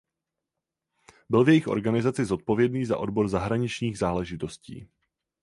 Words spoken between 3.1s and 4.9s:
zahraničních záležitostí.